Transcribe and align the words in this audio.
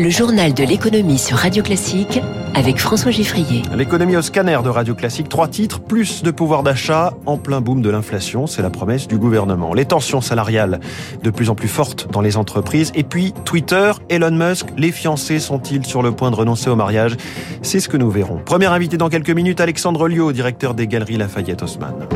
Le 0.00 0.10
journal 0.10 0.54
de 0.54 0.62
l'économie 0.62 1.18
sur 1.18 1.38
Radio 1.38 1.60
Classique 1.60 2.20
avec 2.54 2.78
François 2.78 3.10
Giffrier. 3.10 3.62
L'économie 3.74 4.16
au 4.16 4.22
scanner 4.22 4.58
de 4.62 4.68
Radio 4.68 4.94
Classique, 4.94 5.28
trois 5.28 5.48
titres, 5.48 5.80
plus 5.80 6.22
de 6.22 6.30
pouvoir 6.30 6.62
d'achat 6.62 7.14
en 7.26 7.36
plein 7.36 7.60
boom 7.60 7.82
de 7.82 7.90
l'inflation, 7.90 8.46
c'est 8.46 8.62
la 8.62 8.70
promesse 8.70 9.08
du 9.08 9.18
gouvernement. 9.18 9.74
Les 9.74 9.86
tensions 9.86 10.20
salariales 10.20 10.78
de 11.24 11.30
plus 11.30 11.50
en 11.50 11.56
plus 11.56 11.66
fortes 11.66 12.08
dans 12.12 12.20
les 12.20 12.36
entreprises 12.36 12.92
et 12.94 13.02
puis 13.02 13.34
Twitter, 13.44 13.90
Elon 14.08 14.30
Musk, 14.30 14.66
les 14.76 14.92
fiancés 14.92 15.40
sont-ils 15.40 15.84
sur 15.84 16.02
le 16.02 16.12
point 16.12 16.30
de 16.30 16.36
renoncer 16.36 16.70
au 16.70 16.76
mariage? 16.76 17.16
C'est 17.62 17.80
ce 17.80 17.88
que 17.88 17.96
nous 17.96 18.10
verrons. 18.10 18.38
Premier 18.44 18.66
invité 18.66 18.98
dans 18.98 19.08
quelques 19.08 19.30
minutes, 19.30 19.60
Alexandre 19.60 20.06
Liot, 20.06 20.30
directeur 20.30 20.74
des 20.74 20.86
Galeries 20.86 21.16
Lafayette 21.16 21.64
Haussmann. 21.64 22.06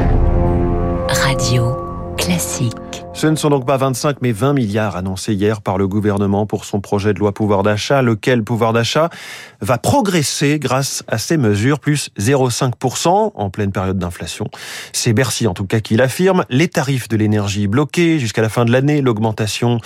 Radio 1.08 1.91
Classique. 2.23 2.77
Ce 3.14 3.27
ne 3.27 3.36
sont 3.36 3.50
donc 3.50 3.66
pas 3.66 3.77
25 3.77 4.18
mais 4.22 4.32
20 4.32 4.54
milliards 4.54 4.96
annoncés 4.96 5.34
hier 5.34 5.61
par 5.61 5.77
le 5.77 5.86
gouvernement 5.86 6.46
pour 6.46 6.64
son 6.64 6.80
projet 6.80 7.12
de 7.12 7.18
loi 7.18 7.32
pouvoir 7.32 7.62
d'achat, 7.62 8.00
lequel 8.00 8.43
pouvoir 8.43 8.72
d'achat 8.72 9.11
va 9.61 9.76
progresser 9.76 10.58
grâce 10.58 11.03
à 11.08 11.18
ces 11.18 11.36
mesures, 11.36 11.79
plus 11.79 12.11
0,5% 12.18 13.32
en 13.35 13.50
pleine 13.50 13.71
période 13.71 13.99
d'inflation. 13.99 14.46
C'est 14.93 15.13
Bercy 15.13 15.46
en 15.46 15.53
tout 15.53 15.66
cas 15.66 15.80
qui 15.80 15.96
l'affirme. 15.96 16.44
Les 16.49 16.68
tarifs 16.68 17.08
de 17.08 17.16
l'énergie 17.16 17.66
bloqués 17.66 18.18
jusqu'à 18.18 18.41
la 18.41 18.49
fin 18.49 18.64
de 18.64 18.72
l'année, 18.72 19.02
l'augmentation 19.02 19.79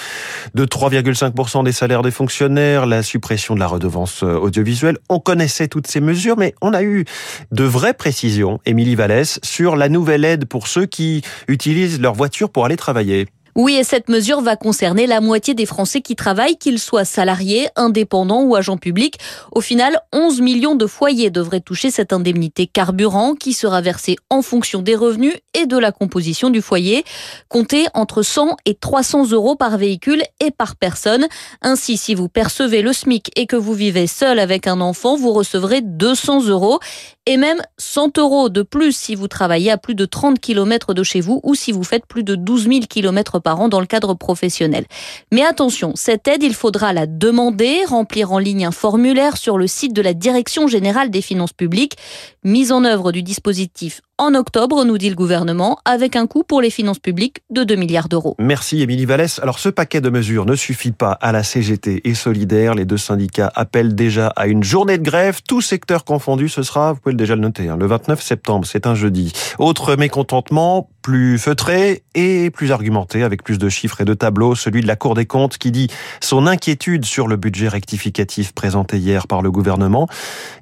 de 0.55 0.65
3,5% 0.65 1.65
des 1.65 1.73
salaires 1.73 2.03
des 2.03 2.13
fonctionnaires, 2.13 2.87
la 2.87 3.03
suppression 3.03 3.55
de 3.55 3.61
la 3.61 3.67
redevance 3.67 4.23
audiovisuelle. 4.23 4.99
On 5.09 5.19
connaissait 5.19 5.69
toutes 5.69 5.89
ces 5.89 6.01
mesures, 6.01 6.37
mais 6.37 6.55
on 6.63 6.73
a 6.73 6.83
eu 6.83 7.05
de 7.51 7.65
vraies 7.65 7.95
précisions, 7.95 8.61
Émilie 8.67 8.95
Vallès, 8.95 9.41
sur 9.43 9.75
la 9.75 9.89
nouvelle 9.89 10.25
aide 10.25 10.45
pour 10.45 10.69
ceux 10.69 10.87
qui 10.87 11.23
utilisent 11.49 12.01
leur 12.01 12.15
voiture 12.15 12.26
pour 12.53 12.65
aller 12.65 12.77
travailler. 12.77 13.27
Oui, 13.57 13.77
et 13.77 13.85
cette 13.85 14.11
mesure 14.11 14.43
va 14.43 14.55
concerner 14.55 15.07
la 15.07 15.23
moitié 15.23 15.55
des 15.55 15.65
Français 15.65 16.03
qui 16.03 16.15
travaillent, 16.15 16.59
qu'ils 16.59 16.79
soient 16.79 17.07
salariés, 17.07 17.69
indépendants 17.75 18.43
ou 18.43 18.55
agents 18.55 18.77
publics. 18.77 19.19
Au 19.51 19.63
final, 19.63 19.99
11 20.13 20.43
millions 20.43 20.75
de 20.75 20.87
foyers 20.87 21.31
devraient 21.31 21.63
toucher 21.63 21.91
cette 21.91 22.13
indemnité 22.13 22.67
carburant 22.67 23.35
qui 23.35 23.55
sera 23.55 23.81
versée 23.81 24.17
en 24.29 24.43
fonction 24.43 24.83
des 24.83 24.95
revenus 24.95 25.33
et 25.55 25.65
de 25.65 25.79
la 25.79 25.91
composition 25.91 26.51
du 26.51 26.61
foyer. 26.61 27.07
Comptez 27.49 27.87
entre 27.95 28.21
100 28.21 28.57
et 28.67 28.75
300 28.75 29.31
euros 29.31 29.57
par 29.57 29.79
véhicule 29.79 30.23
et 30.39 30.51
par 30.51 30.77
personne. 30.77 31.27
Ainsi, 31.63 31.97
si 31.97 32.15
vous 32.15 32.29
percevez 32.29 32.83
le 32.83 32.93
SMIC 32.93 33.31
et 33.37 33.47
que 33.47 33.57
vous 33.57 33.73
vivez 33.73 34.07
seul 34.07 34.39
avec 34.39 34.67
un 34.67 34.83
enfant, 34.83 35.17
vous 35.17 35.33
recevrez 35.33 35.81
200 35.81 36.49
euros 36.49 36.79
et 37.27 37.37
même 37.37 37.61
100 37.79 38.19
euros 38.19 38.49
de 38.49 38.63
plus 38.63 38.97
si 38.97 39.15
vous 39.15 39.29
travaillez 39.29 39.71
à 39.71 39.79
plus 39.79 39.95
de 39.97 40.05
30 40.05 40.41
km 40.41 40.95
de 40.95 41.03
chez 41.03 41.21
vous 41.21 41.41
ou 41.43 41.55
si 41.55 41.73
vous 41.73 41.83
faites 41.83 42.07
plus 42.07 42.23
de 42.23 42.37
12 42.37 42.69
000 42.69 42.81
km 42.89 43.41
par 43.41 43.61
an 43.61 43.69
dans 43.69 43.81
le 43.81 43.87
cadre 43.87 44.15
professionnel. 44.15 44.87
Mais 45.33 45.43
attention, 45.43 45.93
cette 45.97 46.29
aide, 46.29 46.43
il 46.43 46.55
faudra 46.55 46.93
la 46.93 47.07
demander, 47.07 47.85
remplir 47.85 48.33
en 48.33 48.39
ligne 48.39 48.65
un 48.65 48.71
formulaire 48.71 49.37
sur 49.37 49.59
le 49.59 49.67
site 49.67 49.93
de 49.93 50.03
la 50.03 50.15
Direction 50.15 50.69
générale 50.69 51.11
des 51.11 51.23
finances 51.23 51.53
publiques. 51.53 51.97
Mise 52.45 52.71
en 52.71 52.85
œuvre 52.85 53.11
du 53.11 53.23
dispositif 53.23 54.01
en 54.19 54.35
octobre, 54.35 54.85
nous 54.85 54.97
dit 54.97 55.11
le 55.11 55.15
gouvernement, 55.15 55.79
avec 55.85 56.17
un 56.17 56.27
coût 56.27 56.43
pour 56.43 56.61
les 56.61 56.71
finances 56.71 56.99
publiques 56.99 57.43
de 57.51 57.65
2 57.65 57.75
milliards 57.75 58.09
d'euros. 58.09 58.35
Merci 58.39 58.81
Émilie 58.81 59.05
Vallès. 59.05 59.39
Alors 59.41 59.59
ce 59.59 59.69
paquet 59.69 60.01
de 60.01 60.09
mesures 60.09 60.47
ne 60.47 60.57
suffit 60.57 60.93
pas 60.93 61.13
à 61.13 61.33
la 61.33 61.43
CGT 61.43 62.01
et 62.05 62.15
Solidaire. 62.15 62.75
Les 62.75 62.87
deux 62.87 62.97
syndicats 62.97 63.53
appellent 63.55 63.95
déjà 63.95 64.29
à 64.29 64.47
une 64.47 64.65
journée 64.65 64.97
de 64.97 65.03
grève, 65.03 65.41
tout 65.47 65.61
secteur 65.61 66.05
confondu. 66.05 66.49
Ce 66.49 66.63
sera, 66.63 66.95
vous 66.95 67.01
pouvez 67.01 67.15
déjà 67.15 67.35
le 67.35 67.43
noter, 67.43 67.69
hein, 67.69 67.77
le 67.79 67.87
29 67.87 68.23
septembre, 68.23 68.67
c'est 68.67 68.87
un 68.87 68.95
jeudi. 68.95 69.33
Autre 69.59 69.97
mécontentement, 69.97 70.89
plus 71.07 71.39
feutré 71.39 72.03
et 72.17 72.51
plus 72.51 72.73
argumenté, 72.73 73.23
avec 73.23 73.45
plus 73.45 73.59
de 73.59 73.69
chiffres 73.69 74.01
et 74.01 74.05
de 74.05 74.13
tableaux, 74.13 74.57
celui 74.57 74.81
de 74.81 74.89
la 74.89 74.97
Cour 74.97 75.15
des 75.15 75.25
comptes 75.25 75.57
qui 75.57 75.71
dit 75.71 75.87
son 76.21 76.49
inquiétude 76.49 77.05
sur 77.05 77.29
le 77.29 77.37
budget 77.37 77.69
rectificatif 77.69 78.51
présenté 78.51 78.99
hier 78.99 79.29
par 79.29 79.41
le 79.41 79.53
gouvernement. 79.53 80.09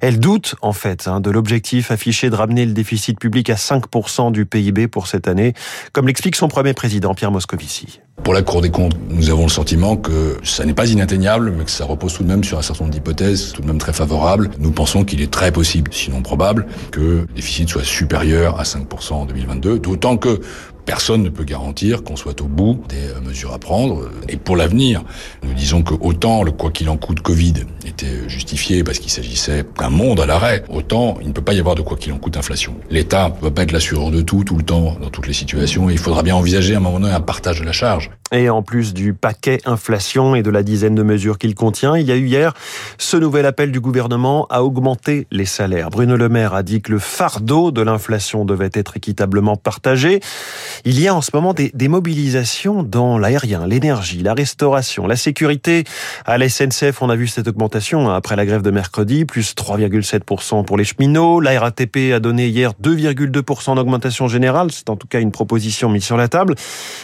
Elle 0.01 0.19
doute 0.19 0.53
en 0.61 0.71
fait 0.71 1.07
hein, 1.07 1.19
de 1.19 1.31
l'objectif 1.31 1.89
affiché 1.89 2.29
de 2.29 2.35
ramener 2.35 2.67
le 2.67 2.73
déficit 2.73 3.19
public 3.19 3.49
à 3.49 3.55
5% 3.55 4.31
du 4.31 4.45
PIB 4.45 4.87
pour 4.87 5.07
cette 5.07 5.27
année, 5.27 5.55
comme 5.93 6.05
l'explique 6.05 6.35
son 6.35 6.47
premier 6.47 6.75
président, 6.75 7.15
Pierre 7.15 7.31
Moscovici. 7.31 8.01
Pour 8.23 8.33
la 8.33 8.41
Cour 8.41 8.61
des 8.61 8.71
comptes, 8.71 8.95
nous 9.09 9.29
avons 9.29 9.43
le 9.43 9.49
sentiment 9.49 9.97
que 9.97 10.37
ça 10.41 10.63
n'est 10.65 10.73
pas 10.73 10.87
inatteignable, 10.87 11.53
mais 11.55 11.65
que 11.65 11.69
ça 11.69 11.85
repose 11.85 12.13
tout 12.13 12.23
de 12.23 12.27
même 12.27 12.43
sur 12.43 12.57
un 12.57 12.61
certain 12.61 12.85
nombre 12.85 12.93
d'hypothèses, 12.93 13.51
tout 13.51 13.61
de 13.61 13.67
même 13.67 13.77
très 13.77 13.93
favorables. 13.93 14.49
Nous 14.57 14.71
pensons 14.71 15.03
qu'il 15.03 15.21
est 15.21 15.31
très 15.31 15.51
possible, 15.51 15.91
sinon 15.93 16.21
probable, 16.21 16.65
que 16.91 16.99
le 16.99 17.27
déficit 17.35 17.69
soit 17.69 17.83
supérieur 17.83 18.59
à 18.59 18.63
5% 18.63 19.13
en 19.13 19.25
2022, 19.25 19.79
d'autant 19.79 20.17
que 20.17 20.34
Merci. 20.37 20.74
Personne 20.85 21.23
ne 21.23 21.29
peut 21.29 21.43
garantir 21.43 22.03
qu'on 22.03 22.15
soit 22.15 22.41
au 22.41 22.45
bout 22.45 22.83
des 22.89 23.09
euh, 23.09 23.21
mesures 23.21 23.53
à 23.53 23.59
prendre. 23.59 24.09
Et 24.29 24.37
pour 24.37 24.55
l'avenir, 24.55 25.03
nous 25.43 25.53
disons 25.53 25.81
que 25.81 25.93
autant 25.99 26.43
le 26.43 26.51
quoi 26.51 26.71
qu'il 26.71 26.89
en 26.89 26.97
coûte 26.97 27.21
Covid 27.21 27.53
était 27.85 28.27
justifié 28.29 28.83
parce 28.83 28.99
qu'il 28.99 29.11
s'agissait 29.11 29.65
d'un 29.79 29.89
monde 29.89 30.19
à 30.19 30.25
l'arrêt, 30.25 30.63
autant 30.69 31.17
il 31.21 31.27
ne 31.27 31.33
peut 31.33 31.41
pas 31.41 31.53
y 31.53 31.59
avoir 31.59 31.75
de 31.75 31.81
quoi 31.81 31.97
qu'il 31.97 32.13
en 32.13 32.17
coûte 32.17 32.37
inflation. 32.37 32.75
L'État 32.89 33.29
ne 33.29 33.41
peut 33.41 33.53
pas 33.53 33.63
être 33.63 33.71
l'assureur 33.71 34.11
de 34.11 34.21
tout, 34.21 34.43
tout 34.43 34.57
le 34.57 34.63
temps, 34.63 34.95
dans 35.01 35.09
toutes 35.09 35.27
les 35.27 35.33
situations. 35.33 35.89
Et 35.89 35.93
il 35.93 35.99
faudra 35.99 36.23
bien 36.23 36.35
envisager 36.35 36.75
à 36.75 36.77
un 36.77 36.81
moment 36.81 36.99
donné 36.99 37.13
un 37.13 37.21
partage 37.21 37.59
de 37.59 37.65
la 37.65 37.71
charge. 37.71 38.11
Et 38.31 38.49
en 38.49 38.63
plus 38.63 38.93
du 38.93 39.13
paquet 39.13 39.61
inflation 39.65 40.33
et 40.35 40.41
de 40.41 40.49
la 40.49 40.63
dizaine 40.63 40.95
de 40.95 41.03
mesures 41.03 41.37
qu'il 41.37 41.53
contient, 41.53 41.95
il 41.95 42.07
y 42.07 42.11
a 42.11 42.15
eu 42.15 42.25
hier 42.25 42.53
ce 42.97 43.17
nouvel 43.17 43.45
appel 43.45 43.71
du 43.71 43.79
gouvernement 43.79 44.47
à 44.49 44.63
augmenter 44.63 45.27
les 45.31 45.45
salaires. 45.45 45.89
Bruno 45.89 46.17
Le 46.17 46.27
Maire 46.27 46.55
a 46.55 46.63
dit 46.63 46.81
que 46.81 46.91
le 46.91 46.99
fardeau 46.99 47.71
de 47.71 47.81
l'inflation 47.81 48.43
devait 48.43 48.71
être 48.73 48.97
équitablement 48.97 49.55
partagé. 49.57 50.21
Il 50.83 50.99
y 50.99 51.07
a 51.07 51.15
en 51.15 51.21
ce 51.21 51.31
moment 51.33 51.53
des, 51.53 51.87
mobilisations 51.87 52.83
dans 52.83 53.17
l'aérien, 53.17 53.65
l'énergie, 53.67 54.21
la 54.21 54.33
restauration, 54.33 55.07
la 55.07 55.15
sécurité. 55.15 55.83
À 56.25 56.37
la 56.37 56.49
SNCF, 56.49 57.01
on 57.01 57.09
a 57.09 57.15
vu 57.15 57.27
cette 57.27 57.47
augmentation 57.47 58.09
après 58.09 58.35
la 58.35 58.45
grève 58.45 58.61
de 58.61 58.71
mercredi, 58.71 59.25
plus 59.25 59.53
3,7% 59.55 60.65
pour 60.65 60.77
les 60.77 60.83
cheminots. 60.83 61.39
La 61.39 61.59
RATP 61.59 62.13
a 62.13 62.19
donné 62.19 62.47
hier 62.47 62.73
2,2% 62.81 63.75
d'augmentation 63.75 64.27
générale. 64.27 64.71
C'est 64.71 64.89
en 64.89 64.95
tout 64.95 65.07
cas 65.07 65.19
une 65.19 65.31
proposition 65.31 65.89
mise 65.89 66.03
sur 66.03 66.17
la 66.17 66.27
table. 66.27 66.55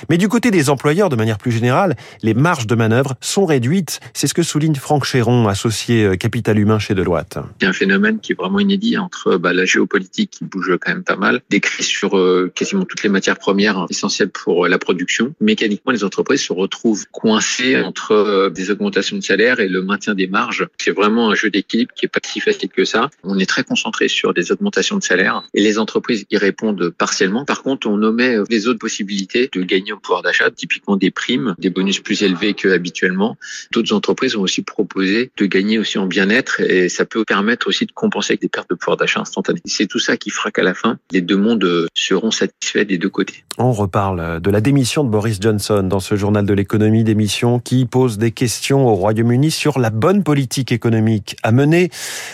Mais 0.09 0.17
du 0.17 0.27
côté 0.27 0.51
des 0.51 0.69
employeurs, 0.69 1.09
de 1.09 1.15
manière 1.15 1.37
plus 1.37 1.51
générale, 1.51 1.95
les 2.23 2.33
marges 2.33 2.67
de 2.67 2.75
manœuvre 2.75 3.15
sont 3.21 3.45
réduites. 3.45 3.99
C'est 4.13 4.27
ce 4.27 4.33
que 4.33 4.43
souligne 4.43 4.75
Franck 4.75 5.05
Chéron, 5.05 5.47
associé 5.47 6.03
euh, 6.03 6.15
capital 6.15 6.57
humain 6.59 6.79
chez 6.79 6.95
Deloitte. 6.95 7.37
Il 7.59 7.63
y 7.63 7.67
a 7.67 7.69
un 7.69 7.73
phénomène 7.73 8.19
qui 8.19 8.31
est 8.33 8.35
vraiment 8.35 8.59
inédit 8.59 8.97
entre 8.97 9.37
bah, 9.37 9.53
la 9.53 9.65
géopolitique 9.65 10.31
qui 10.31 10.45
bouge 10.45 10.77
quand 10.81 10.91
même 10.91 11.03
pas 11.03 11.15
mal, 11.15 11.41
des 11.49 11.59
crises 11.59 11.85
sur 11.85 12.17
euh, 12.17 12.51
quasiment 12.53 12.85
toutes 12.85 13.03
les 13.03 13.09
matières 13.09 13.37
premières 13.37 13.60
essentielles 13.89 14.29
pour 14.29 14.65
euh, 14.65 14.69
la 14.69 14.77
production. 14.77 15.33
Mécaniquement, 15.39 15.91
les 15.91 16.03
entreprises 16.03 16.41
se 16.41 16.53
retrouvent 16.53 17.05
coincées 17.11 17.77
entre 17.81 18.49
des 18.53 18.71
augmentations 18.71 19.17
de 19.17 19.23
salaire 19.23 19.59
et 19.59 19.67
le 19.67 19.81
maintien 19.81 20.15
des 20.15 20.27
marges. 20.27 20.67
C'est 20.77 20.91
vraiment 20.91 21.29
un 21.29 21.35
jeu 21.35 21.49
d'équilibre 21.49 21.93
qui 21.95 22.05
est 22.05 22.09
pas 22.09 22.19
si 22.23 22.39
facile 22.39 22.69
que 22.69 22.85
ça. 22.85 23.09
On 23.23 23.37
est 23.39 23.45
très 23.45 23.63
concentré 23.63 24.07
sur 24.07 24.33
des 24.33 24.51
augmentations 24.51 24.97
de 24.97 25.03
salaire 25.03 25.43
et 25.53 25.61
les 25.61 25.79
entreprises 25.79 26.25
y 26.29 26.37
répondent 26.37 26.89
partiellement. 26.97 27.45
Par 27.45 27.63
contre, 27.63 27.87
on 27.87 28.01
omet 28.03 28.37
les 28.49 28.67
autres 28.67 28.79
possibilités 28.79 29.49
de 29.51 29.61
gagner 29.63 29.93
au 29.93 29.97
pouvoir 29.97 30.21
d'achat, 30.21 30.49
typiquement 30.51 30.97
des 30.97 31.11
primes, 31.11 31.55
des 31.57 31.69
bonus 31.69 31.99
plus 31.99 32.23
élevés 32.23 32.53
qu'habituellement. 32.53 33.37
D'autres 33.71 33.93
entreprises 33.93 34.35
ont 34.35 34.41
aussi 34.41 34.61
proposé 34.61 35.31
de 35.37 35.45
gagner 35.45 35.79
aussi 35.79 35.97
en 35.97 36.05
bien-être 36.05 36.61
et 36.61 36.89
ça 36.89 37.05
peut 37.05 37.25
permettre 37.25 37.67
aussi 37.67 37.85
de 37.85 37.91
compenser 37.91 38.33
avec 38.33 38.41
des 38.41 38.49
pertes 38.49 38.69
de 38.69 38.75
pouvoir 38.75 38.97
d'achat 38.97 39.21
instantanées. 39.21 39.61
C'est 39.65 39.87
tout 39.87 39.99
ça 39.99 40.17
qui 40.17 40.29
fera 40.29 40.51
qu'à 40.51 40.63
la 40.63 40.73
fin, 40.73 40.97
les 41.11 41.21
deux 41.21 41.37
mondes 41.37 41.87
seront 41.93 42.31
satisfaits 42.31 42.85
des 42.85 42.97
deux 42.97 43.09
côtés. 43.09 43.43
On 43.57 43.73
reparle 43.73 44.39
de 44.39 44.49
la 44.49 44.61
démission 44.61 45.03
de 45.03 45.09
Boris 45.09 45.39
Johnson 45.41 45.83
dans 45.83 45.99
ce 45.99 46.15
journal 46.15 46.45
de 46.45 46.53
l'économie 46.53 47.03
démission 47.03 47.59
qui 47.59 47.85
pose 47.85 48.17
des 48.17 48.31
questions 48.31 48.87
au 48.87 48.95
Royaume-Uni 48.95 49.51
sur 49.51 49.77
la 49.77 49.89
bonne 49.89 50.23
politique 50.23 50.71
économique 50.71 51.35
à 51.43 51.51
mener. 51.51 51.89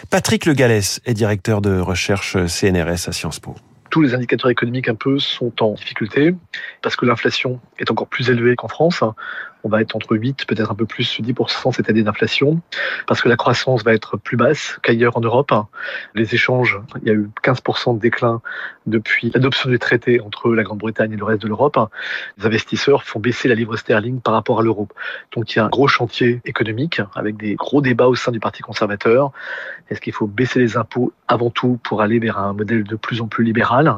Patrick 0.09 0.45
Le 0.45 0.53
Gallès 0.53 1.01
est 1.05 1.13
directeur 1.13 1.61
de 1.61 1.79
recherche 1.79 2.37
CNRS 2.45 3.07
à 3.07 3.11
Sciences 3.11 3.39
Po 3.39 3.55
tous 3.89 4.01
les 4.01 4.13
indicateurs 4.13 4.51
économiques 4.51 4.89
un 4.89 4.95
peu 4.95 5.17
sont 5.17 5.53
en 5.63 5.73
difficulté 5.73 6.35
parce 6.81 6.95
que 6.95 7.05
l'inflation 7.05 7.59
est 7.79 7.89
encore 7.89 8.07
plus 8.07 8.29
élevée 8.29 8.55
qu'en 8.55 8.67
France. 8.67 9.01
On 9.63 9.69
va 9.69 9.81
être 9.81 9.95
entre 9.95 10.15
8, 10.15 10.45
peut-être 10.45 10.71
un 10.71 10.75
peu 10.75 10.85
plus 10.85 11.19
10% 11.19 11.73
cette 11.73 11.89
année 11.89 12.03
d'inflation, 12.03 12.61
parce 13.07 13.21
que 13.21 13.29
la 13.29 13.35
croissance 13.35 13.83
va 13.83 13.93
être 13.93 14.17
plus 14.17 14.37
basse 14.37 14.77
qu'ailleurs 14.83 15.17
en 15.17 15.21
Europe. 15.21 15.51
Les 16.15 16.33
échanges, 16.33 16.79
il 17.01 17.07
y 17.07 17.11
a 17.11 17.13
eu 17.13 17.29
15% 17.43 17.95
de 17.95 17.99
déclin 17.99 18.41
depuis 18.85 19.31
l'adoption 19.33 19.69
du 19.69 19.79
traité 19.79 20.21
entre 20.21 20.53
la 20.53 20.63
Grande-Bretagne 20.63 21.11
et 21.11 21.17
le 21.17 21.23
reste 21.23 21.41
de 21.41 21.47
l'Europe. 21.47 21.77
Les 22.37 22.45
investisseurs 22.45 23.03
font 23.03 23.19
baisser 23.19 23.47
la 23.47 23.55
livre 23.55 23.75
sterling 23.75 24.21
par 24.21 24.33
rapport 24.33 24.59
à 24.59 24.63
l'euro. 24.63 24.87
Donc 25.35 25.53
il 25.53 25.57
y 25.57 25.59
a 25.59 25.65
un 25.65 25.69
gros 25.69 25.87
chantier 25.87 26.41
économique 26.45 27.01
avec 27.15 27.37
des 27.37 27.55
gros 27.55 27.81
débats 27.81 28.07
au 28.07 28.15
sein 28.15 28.31
du 28.31 28.39
Parti 28.39 28.61
conservateur. 28.61 29.31
Est-ce 29.89 30.01
qu'il 30.01 30.13
faut 30.13 30.27
baisser 30.27 30.59
les 30.59 30.77
impôts 30.77 31.13
avant 31.27 31.49
tout 31.49 31.79
pour 31.83 32.01
aller 32.01 32.19
vers 32.19 32.37
un 32.37 32.53
modèle 32.53 32.83
de 32.83 32.95
plus 32.95 33.21
en 33.21 33.27
plus 33.27 33.43
libéral? 33.43 33.93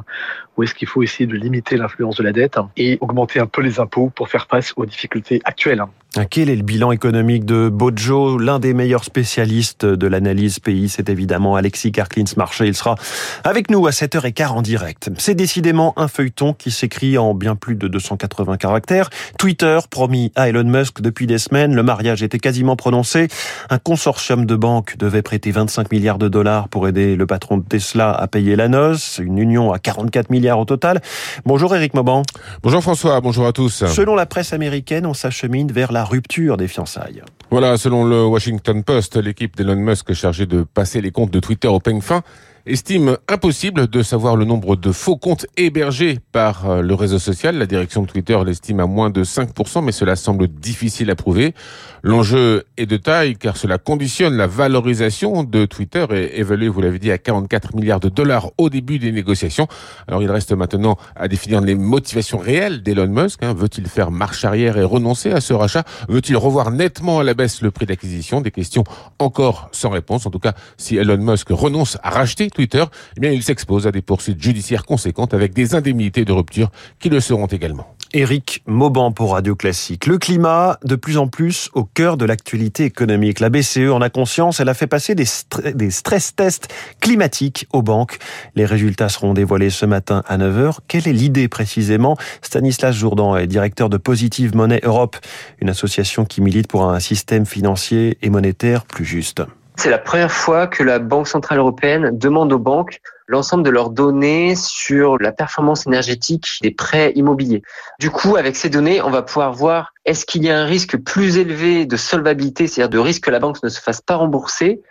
Ou 0.58 0.64
est-ce 0.64 0.76
qu'il 0.76 0.88
faut 0.88 1.04
essayer 1.04 1.26
de 1.26 1.36
limiter 1.36 1.78
l'influence 1.78 2.18
de 2.18 2.24
la 2.24 2.32
dette 2.32 2.60
et 2.76 2.98
augmenter 3.02 3.40
un 3.40 3.46
peu 3.46 3.62
les 3.62 3.80
impôts 3.80 4.10
pour 4.10 4.28
faire 4.28 4.48
face 4.48 4.74
aux 4.76 4.86
difficultés 4.86 5.42
actuelle. 5.50 5.82
Hein. 5.82 5.92
Ah, 6.18 6.26
quel 6.26 6.50
est 6.50 6.56
le 6.56 6.64
bilan 6.64 6.92
économique 6.92 7.46
de 7.46 7.70
Bojo 7.70 8.40
L'un 8.40 8.58
des 8.58 8.74
meilleurs 8.74 9.04
spécialistes 9.04 9.86
de 9.86 10.08
l'analyse 10.08 10.58
pays, 10.58 10.90
c'est 10.90 11.08
évidemment 11.08 11.56
Alexis 11.56 11.92
Karklins-Marché. 11.92 12.66
Il 12.66 12.74
sera 12.74 12.96
avec 13.44 13.70
nous 13.70 13.86
à 13.86 13.92
7h15 13.92 14.48
en 14.48 14.64
direct. 14.64 15.12
C'est 15.20 15.36
décidément 15.36 15.94
un 15.98 16.08
feuilleton 16.08 16.54
qui 16.54 16.72
s'écrit 16.72 17.20
en 17.20 17.36
bien 17.36 17.56
plus 17.56 17.76
de 17.76 17.88
280 17.88 18.58
caractères. 18.58 19.12
Twitter 19.38 19.78
promis 19.92 20.32
à 20.36 20.50
Elon 20.50 20.64
Musk 20.64 21.00
depuis 21.02 21.28
des 21.28 21.38
semaines. 21.38 21.76
Le 21.76 21.84
mariage 21.84 22.24
était 22.24 22.40
quasiment 22.40 22.76
prononcé. 22.76 23.28
Un 23.70 23.78
consortium 23.78 24.48
de 24.48 24.56
banques 24.56 24.98
devait 24.98 25.22
prêter 25.22 25.52
25 25.52 25.92
milliards 25.92 26.18
de 26.18 26.28
dollars 26.28 26.70
pour 26.70 26.88
aider 26.88 27.16
le 27.16 27.28
patron 27.28 27.58
de 27.58 27.64
Tesla 27.64 28.10
à 28.14 28.26
payer 28.26 28.56
la 28.56 28.68
noce. 28.68 29.20
Une 29.24 29.38
union 29.38 29.74
à 29.74 29.78
44 29.78 30.32
milliards 30.32 30.58
au 30.58 30.66
total. 30.66 31.02
Bonjour 31.46 31.76
Eric 31.76 31.94
Mauban. 31.94 32.24
Bonjour 32.64 32.82
François, 32.82 33.22
bonjour 33.22 33.46
à 33.46 33.54
tous. 33.54 33.86
Selon 33.86 34.16
la 34.16 34.26
presse 34.26 34.54
américaine, 34.54 35.06
on 35.06 35.14
s'achemine 35.14 35.72
vers 35.72 35.92
la 35.92 35.99
la 36.00 36.06
rupture 36.06 36.56
des 36.56 36.70
fiançailles. 36.70 37.22
Voilà, 37.52 37.76
selon 37.76 38.06
le 38.06 38.26
Washington 38.26 38.86
Post, 38.86 39.18
l'équipe 39.18 39.58
d'Elon 39.58 39.76
Musk 39.76 40.14
chargée 40.14 40.46
de 40.46 40.64
passer 40.64 41.02
les 41.02 41.12
comptes 41.12 41.32
de 41.32 41.42
Twitter 41.42 41.68
au 41.68 41.82
peigne 41.82 42.00
fin 42.00 42.22
estime 42.70 43.18
impossible 43.28 43.88
de 43.88 44.04
savoir 44.04 44.36
le 44.36 44.46
nombre 44.46 44.76
de 44.76 44.92
faux 44.92 45.18
comptes 45.18 45.48
hébergés 45.58 46.20
par 46.32 46.70
euh, 46.70 46.82
le 46.82 46.94
réseau 46.94 47.18
social. 47.18 47.58
La 47.58 47.66
direction 47.66 48.04
de 48.04 48.08
Twitter 48.08 48.38
l'estime 48.46 48.80
à 48.80 48.86
moins 48.86 49.10
de 49.10 49.24
5%, 49.24 49.84
mais 49.84 49.92
cela 49.92 50.16
semble 50.16 50.48
difficile 50.48 51.10
à 51.10 51.16
prouver. 51.16 51.56
L'enjeu 52.04 52.64
est 52.78 52.86
de 52.86 52.98
taille 52.98 53.36
car 53.36 53.58
cela 53.58 53.78
conditionne 53.78 54.38
la 54.38 54.48
valorisation 54.48 55.44
de 55.44 55.66
Twitter 55.66 56.06
et 56.12 56.40
évalué, 56.40 56.68
vous 56.68 56.82
l'avez 56.82 57.00
dit, 57.00 57.12
à 57.12 57.18
44 57.18 57.76
milliards 57.76 58.00
de 58.00 58.10
dollars 58.10 58.52
au 58.58 58.70
début 58.70 59.00
des 59.00 59.12
négociations. 59.12 59.68
Alors 60.08 60.22
il 60.22 60.32
reste 60.32 60.52
maintenant 60.54 60.98
à 61.16 61.28
définir 61.28 61.62
les 61.62 61.76
motivations 61.76 62.38
réelles 62.38 62.84
d'Elon 62.84 63.08
Musk. 63.08 63.44
Hein. 63.44 63.54
Veut-il 63.54 63.88
faire 63.88 64.12
marche 64.12 64.46
arrière 64.46 64.78
et 64.78 64.84
renoncer 64.84 65.32
à 65.32 65.42
ce 65.42 65.54
rachat? 65.54 65.84
Veut-il 66.08 66.38
revoir 66.38 66.72
nettement 66.72 67.20
à 67.20 67.24
la 67.24 67.34
baisse 67.34 67.62
le 67.62 67.72
prix 67.72 67.88
d'acquisition? 67.88 68.42
Des 68.42 68.52
questions 68.52 68.84
encore 69.18 69.70
sans 69.72 69.90
réponse. 69.90 70.26
En 70.26 70.30
tout 70.30 70.40
cas, 70.40 70.54
si 70.78 70.98
Elon 70.98 71.18
Musk 71.18 71.48
renonce 71.50 71.98
à 72.04 72.12
racheter 72.12 72.50
Twitter, 72.60 72.84
eh 73.24 73.34
il 73.34 73.42
s'expose 73.42 73.88
à 73.88 73.92
des 73.94 74.02
poursuites 74.02 74.44
judiciaires 74.44 74.84
conséquentes 74.84 75.34
avec 75.34 75.54
des 75.54 75.76
indemnités 75.76 76.26
de 76.26 76.34
rupture 76.34 76.72
qui 77.00 77.08
le 77.08 77.22
seront 77.22 77.46
également. 77.46 77.96
Éric 78.12 78.64
Mauban 78.66 79.14
pour 79.14 79.32
Radio 79.32 79.56
Classique. 79.56 80.08
Le 80.08 80.18
climat, 80.18 80.78
de 80.84 80.98
plus 80.98 81.18
en 81.18 81.30
plus 81.30 81.70
au 81.74 81.86
cœur 81.86 82.18
de 82.18 82.26
l'actualité 82.26 82.84
économique. 82.84 83.40
La 83.40 83.50
BCE 83.50 83.92
en 83.94 84.02
a 84.02 84.10
conscience, 84.10 84.60
elle 84.60 84.68
a 84.68 84.74
fait 84.74 84.88
passer 84.88 85.16
des, 85.16 85.24
stress 85.24 86.36
tests 86.36 86.68
climatiques 87.00 87.66
aux 87.72 87.82
banques. 87.82 88.18
Les 88.56 88.66
résultats 88.66 89.08
seront 89.08 89.34
dévoilés 89.34 89.70
ce 89.70 89.86
matin 89.86 90.22
à 90.28 90.38
9h. 90.38 90.80
Quelle 90.90 91.08
est 91.08 91.14
l'idée 91.14 91.48
précisément? 91.48 92.18
Stanislas 92.42 92.94
Jourdan 92.94 93.38
est 93.38 93.48
directeur 93.48 93.90
de 93.90 93.96
Positive 93.96 94.54
Money 94.54 94.82
Europe, 94.84 95.16
une 95.62 95.70
association 95.70 96.26
qui 96.26 96.42
milite 96.42 96.68
pour 96.68 96.90
un 96.90 97.00
système 97.00 97.46
financier 97.46 98.18
et 98.22 98.30
monétaire 98.30 98.84
plus 98.84 99.06
juste. 99.06 99.44
C'est 99.80 99.90
la 99.90 99.98
première 99.98 100.34
fois 100.34 100.68
que 100.68 100.84
la 100.84 101.00
Banque 101.00 101.30
Centrale 101.30 101.58
Européenne 101.58 102.10
demande 102.12 102.52
aux 102.52 102.60
banques 102.60 103.00
l'ensemble 103.28 103.64
de 103.64 103.70
leurs 103.70 103.92
données 103.92 104.54
sur 104.58 105.18
la 105.20 105.32
performance 105.32 105.88
énergétique 105.88 106.60
des 106.62 106.72
prêts 106.72 107.14
immobiliers. 107.16 107.62
Du 107.98 108.10
coup, 108.10 108.36
avec 108.36 108.58
ces 108.58 108.68
données, 108.68 109.02
on 109.02 109.10
va 109.10 109.22
pouvoir 109.22 109.54
voir 109.54 109.94
est-ce 110.04 110.26
qu'il 110.26 110.44
y 110.44 110.50
a 110.50 110.60
un 110.60 110.66
risque 110.66 110.98
plus 110.98 111.38
élevé 111.38 111.86
de 111.86 111.96
solvabilité, 111.96 112.68
c'est-à-dire 112.68 112.90
de 112.90 113.00
risque 113.00 113.24
que 113.24 113.32
la 113.32 113.40
banque 113.40 113.64
ne 113.64 113.70
se 113.70 113.80
fasse 113.80 114.02
pas 114.02 114.16
rembourser, 114.16 114.82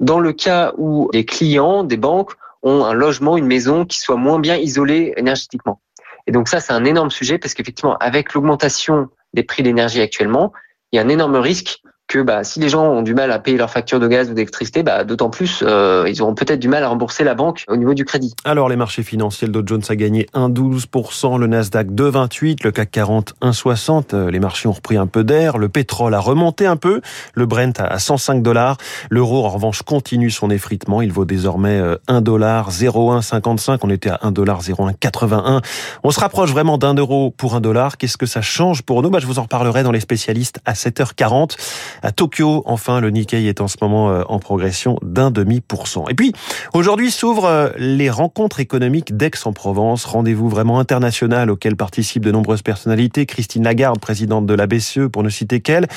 dans 0.00 0.20
le 0.20 0.32
cas 0.32 0.72
où 0.78 1.10
les 1.12 1.26
clients 1.26 1.84
des 1.84 1.98
banques 1.98 2.32
ont 2.62 2.86
un 2.86 2.94
logement, 2.94 3.36
une 3.36 3.46
maison 3.46 3.84
qui 3.84 4.00
soit 4.00 4.16
moins 4.16 4.38
bien 4.38 4.56
isolée 4.56 5.12
énergétiquement. 5.18 5.82
Et 6.26 6.32
donc 6.32 6.48
ça, 6.48 6.60
c'est 6.60 6.72
un 6.72 6.86
énorme 6.86 7.10
sujet 7.10 7.36
parce 7.36 7.52
qu'effectivement, 7.52 7.98
avec 7.98 8.32
l'augmentation 8.32 9.10
des 9.34 9.42
prix 9.42 9.62
d'énergie 9.62 10.00
actuellement, 10.00 10.50
il 10.92 10.96
y 10.96 10.98
a 10.98 11.02
un 11.02 11.10
énorme 11.10 11.36
risque 11.36 11.82
que 12.10 12.18
bah, 12.18 12.42
si 12.42 12.58
les 12.58 12.68
gens 12.68 12.84
ont 12.84 13.02
du 13.02 13.14
mal 13.14 13.30
à 13.30 13.38
payer 13.38 13.56
leurs 13.56 13.70
factures 13.70 14.00
de 14.00 14.08
gaz 14.08 14.28
ou 14.28 14.34
d'électricité, 14.34 14.82
bah, 14.82 15.04
d'autant 15.04 15.30
plus, 15.30 15.62
euh, 15.64 16.06
ils 16.08 16.20
auront 16.20 16.34
peut-être 16.34 16.58
du 16.58 16.66
mal 16.66 16.82
à 16.82 16.88
rembourser 16.88 17.22
la 17.22 17.34
banque 17.34 17.64
au 17.68 17.76
niveau 17.76 17.94
du 17.94 18.04
crédit. 18.04 18.34
Alors 18.44 18.68
les 18.68 18.74
marchés 18.74 19.04
financiers, 19.04 19.46
le 19.46 19.52
Dow 19.52 19.62
Jones 19.64 19.82
a 19.88 19.94
gagné 19.94 20.26
1,12%, 20.34 21.38
le 21.38 21.46
Nasdaq 21.46 21.86
2,28%, 21.92 22.64
le 22.64 22.72
CAC 22.72 22.90
40 22.90 23.34
1,60%. 23.40 24.14
Euh, 24.14 24.30
les 24.30 24.40
marchés 24.40 24.68
ont 24.68 24.72
repris 24.72 24.96
un 24.96 25.06
peu 25.06 25.22
d'air, 25.22 25.56
le 25.56 25.68
pétrole 25.68 26.12
a 26.14 26.18
remonté 26.18 26.66
un 26.66 26.76
peu, 26.76 27.00
le 27.34 27.46
Brent 27.46 27.78
à 27.78 28.00
105 28.00 28.42
dollars. 28.42 28.76
L'euro 29.08 29.44
en 29.44 29.48
revanche 29.48 29.82
continue 29.82 30.30
son 30.30 30.50
effritement, 30.50 31.02
il 31.02 31.12
vaut 31.12 31.24
désormais 31.24 31.80
1 32.08 32.22
dollar 32.22 32.72
0,155. 32.72 33.84
On 33.84 33.90
était 33.90 34.10
à 34.10 34.18
1 34.22 34.32
dollar 34.32 34.62
0,181. 34.62 35.60
On 36.02 36.10
se 36.10 36.18
rapproche 36.18 36.50
vraiment 36.50 36.76
d'un 36.76 36.94
euro 36.94 37.30
pour 37.30 37.54
un 37.54 37.60
dollar. 37.60 37.98
Qu'est-ce 37.98 38.16
que 38.16 38.26
ça 38.26 38.42
change 38.42 38.82
pour 38.82 39.00
nous? 39.02 39.10
Bah, 39.10 39.20
Je 39.20 39.26
vous 39.26 39.38
en 39.38 39.42
reparlerai 39.42 39.84
dans 39.84 39.92
les 39.92 40.00
spécialistes 40.00 40.58
à 40.64 40.72
7h40. 40.72 41.56
À 42.02 42.12
Tokyo, 42.12 42.62
enfin, 42.66 43.00
le 43.00 43.10
Nikkei 43.10 43.46
est 43.46 43.60
en 43.60 43.68
ce 43.68 43.76
moment 43.80 44.10
euh, 44.10 44.22
en 44.28 44.38
progression 44.38 44.98
d'un 45.02 45.30
demi 45.30 45.60
pour 45.60 45.86
cent. 45.86 46.08
Et 46.08 46.14
puis, 46.14 46.32
aujourd'hui 46.72 47.10
s'ouvrent 47.10 47.44
euh, 47.44 47.70
les 47.76 48.08
rencontres 48.08 48.60
économiques 48.60 49.16
d'Aix-en-Provence, 49.16 50.04
rendez-vous 50.04 50.48
vraiment 50.48 50.78
international 50.78 51.50
auquel 51.50 51.76
participent 51.76 52.24
de 52.24 52.32
nombreuses 52.32 52.62
personnalités. 52.62 53.26
Christine 53.26 53.64
Lagarde, 53.64 54.00
présidente 54.00 54.46
de 54.46 54.54
la 54.54 54.66
BCE, 54.66 55.08
pour 55.12 55.22
ne 55.22 55.28
citer 55.28 55.60
qu'elle. 55.60 55.88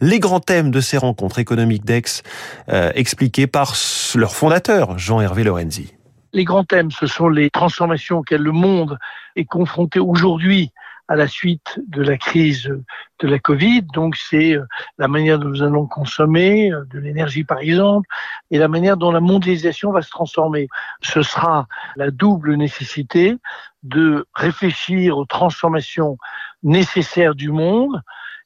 Les 0.00 0.18
grands 0.18 0.40
thèmes 0.40 0.70
de 0.70 0.80
ces 0.80 0.98
rencontres 0.98 1.38
économiques 1.38 1.84
d'Aix, 1.84 2.22
euh, 2.68 2.90
expliqués 2.94 3.46
par 3.46 3.74
leur 4.14 4.34
fondateur, 4.34 4.98
Jean-Hervé 4.98 5.44
Lorenzi. 5.44 5.94
Les 6.32 6.44
grands 6.44 6.64
thèmes, 6.64 6.90
ce 6.90 7.06
sont 7.06 7.28
les 7.28 7.50
transformations 7.50 8.18
auxquelles 8.18 8.42
le 8.42 8.52
monde 8.52 8.98
est 9.36 9.44
confronté 9.44 10.00
aujourd'hui 10.00 10.72
à 11.08 11.16
la 11.16 11.28
suite 11.28 11.80
de 11.88 12.02
la 12.02 12.16
crise 12.16 12.72
de 13.20 13.28
la 13.28 13.38
Covid. 13.38 13.82
Donc 13.92 14.16
c'est 14.16 14.54
euh, 14.54 14.64
la 14.98 15.08
manière 15.08 15.38
dont 15.38 15.48
nous 15.48 15.62
allons 15.62 15.86
consommer 15.86 16.72
euh, 16.72 16.84
de 16.90 16.98
l'énergie 16.98 17.44
par 17.44 17.58
exemple 17.58 18.08
et 18.50 18.58
la 18.58 18.68
manière 18.68 18.96
dont 18.96 19.10
la 19.10 19.20
mondialisation 19.20 19.92
va 19.92 20.02
se 20.02 20.10
transformer. 20.10 20.68
Ce 21.02 21.22
sera 21.22 21.66
la 21.96 22.10
double 22.10 22.54
nécessité 22.56 23.36
de 23.82 24.26
réfléchir 24.34 25.18
aux 25.18 25.26
transformations 25.26 26.18
nécessaires 26.62 27.34
du 27.34 27.50
monde 27.50 28.00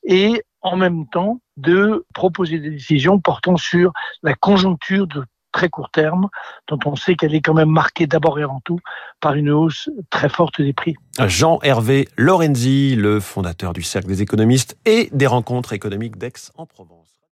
et 0.04 0.42
en 0.62 0.76
même 0.76 1.06
temps 1.08 1.40
de 1.56 2.04
proposer 2.14 2.58
des 2.58 2.70
décisions 2.70 3.20
portant 3.20 3.56
sur 3.56 3.92
la 4.22 4.34
conjoncture 4.34 5.06
de 5.06 5.24
très 5.56 5.70
court 5.70 5.90
terme, 5.90 6.28
dont 6.68 6.78
on 6.84 6.96
sait 6.96 7.14
qu'elle 7.14 7.34
est 7.34 7.40
quand 7.40 7.54
même 7.54 7.70
marquée 7.70 8.06
d'abord 8.06 8.38
et 8.38 8.42
avant 8.42 8.60
tout 8.62 8.78
par 9.20 9.34
une 9.34 9.50
hausse 9.50 9.88
très 10.10 10.28
forte 10.28 10.60
des 10.60 10.74
prix. 10.74 10.96
Jean-Hervé 11.18 12.08
Lorenzi, 12.18 12.94
le 12.94 13.20
fondateur 13.20 13.72
du 13.72 13.82
Cercle 13.82 14.08
des 14.08 14.20
économistes 14.20 14.76
et 14.84 15.08
des 15.12 15.26
rencontres 15.26 15.72
économiques 15.72 16.18
d'Aix 16.18 16.52
en 16.56 16.66
Provence. 16.66 17.15